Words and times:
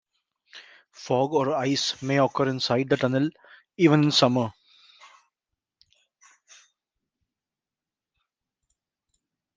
Fog 1.03 1.31
or 1.33 1.53
ice 1.55 2.01
may 2.01 2.17
occur 2.17 2.47
inside 2.49 2.89
the 2.89 2.97
tunnel, 2.97 3.29
even 3.77 4.05
in 4.05 4.11
summer. 4.11 4.51